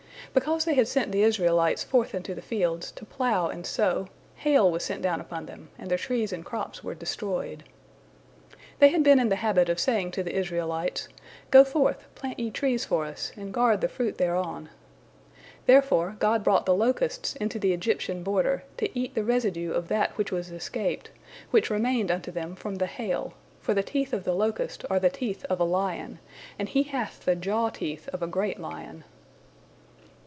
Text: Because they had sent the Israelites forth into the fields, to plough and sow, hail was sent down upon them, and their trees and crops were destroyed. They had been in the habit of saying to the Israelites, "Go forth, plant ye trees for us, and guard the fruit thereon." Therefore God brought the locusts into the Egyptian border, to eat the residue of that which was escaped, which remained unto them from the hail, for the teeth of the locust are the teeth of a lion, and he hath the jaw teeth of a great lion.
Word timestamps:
Because 0.33 0.63
they 0.63 0.75
had 0.75 0.87
sent 0.87 1.11
the 1.11 1.23
Israelites 1.23 1.83
forth 1.83 2.15
into 2.15 2.33
the 2.33 2.41
fields, 2.41 2.93
to 2.93 3.03
plough 3.03 3.49
and 3.49 3.65
sow, 3.65 4.07
hail 4.35 4.71
was 4.71 4.81
sent 4.85 5.01
down 5.01 5.19
upon 5.19 5.45
them, 5.45 5.67
and 5.77 5.91
their 5.91 5.97
trees 5.97 6.31
and 6.31 6.45
crops 6.45 6.81
were 6.81 6.95
destroyed. 6.95 7.65
They 8.79 8.87
had 8.89 9.03
been 9.03 9.19
in 9.19 9.27
the 9.27 9.35
habit 9.35 9.67
of 9.67 9.77
saying 9.77 10.11
to 10.11 10.23
the 10.23 10.33
Israelites, 10.33 11.09
"Go 11.49 11.65
forth, 11.65 12.07
plant 12.15 12.39
ye 12.39 12.49
trees 12.49 12.85
for 12.85 13.03
us, 13.05 13.33
and 13.35 13.53
guard 13.53 13.81
the 13.81 13.89
fruit 13.89 14.17
thereon." 14.17 14.69
Therefore 15.65 16.15
God 16.19 16.45
brought 16.45 16.65
the 16.65 16.75
locusts 16.75 17.35
into 17.35 17.59
the 17.59 17.73
Egyptian 17.73 18.23
border, 18.23 18.63
to 18.77 18.97
eat 18.97 19.15
the 19.15 19.25
residue 19.25 19.73
of 19.73 19.89
that 19.89 20.17
which 20.17 20.31
was 20.31 20.49
escaped, 20.49 21.09
which 21.49 21.69
remained 21.69 22.09
unto 22.09 22.31
them 22.31 22.55
from 22.55 22.75
the 22.75 22.87
hail, 22.87 23.33
for 23.59 23.73
the 23.73 23.83
teeth 23.83 24.13
of 24.13 24.23
the 24.23 24.33
locust 24.33 24.85
are 24.89 24.99
the 24.99 25.09
teeth 25.09 25.43
of 25.49 25.59
a 25.59 25.65
lion, 25.65 26.19
and 26.57 26.69
he 26.69 26.83
hath 26.83 27.25
the 27.25 27.35
jaw 27.35 27.67
teeth 27.67 28.07
of 28.13 28.23
a 28.23 28.27
great 28.27 28.61
lion. 28.61 29.03